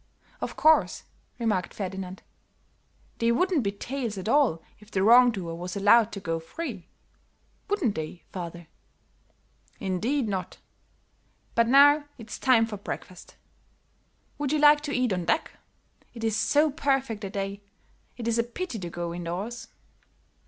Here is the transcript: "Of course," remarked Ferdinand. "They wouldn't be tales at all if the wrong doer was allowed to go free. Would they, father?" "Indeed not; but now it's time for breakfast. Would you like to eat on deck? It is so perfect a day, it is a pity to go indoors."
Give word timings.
"Of 0.41 0.55
course," 0.55 1.03
remarked 1.37 1.75
Ferdinand. 1.75 2.23
"They 3.19 3.31
wouldn't 3.31 3.61
be 3.61 3.71
tales 3.71 4.17
at 4.17 4.27
all 4.27 4.63
if 4.79 4.89
the 4.89 5.03
wrong 5.03 5.29
doer 5.29 5.53
was 5.53 5.75
allowed 5.75 6.11
to 6.13 6.19
go 6.19 6.39
free. 6.39 6.87
Would 7.69 7.93
they, 7.93 8.23
father?" 8.31 8.65
"Indeed 9.79 10.27
not; 10.27 10.57
but 11.53 11.67
now 11.67 12.05
it's 12.17 12.39
time 12.39 12.65
for 12.65 12.77
breakfast. 12.77 13.35
Would 14.39 14.51
you 14.51 14.57
like 14.57 14.81
to 14.81 14.91
eat 14.91 15.13
on 15.13 15.25
deck? 15.25 15.51
It 16.15 16.23
is 16.23 16.35
so 16.35 16.71
perfect 16.71 17.23
a 17.23 17.29
day, 17.29 17.61
it 18.17 18.27
is 18.27 18.39
a 18.39 18.43
pity 18.43 18.79
to 18.79 18.89
go 18.89 19.13
indoors." 19.13 19.67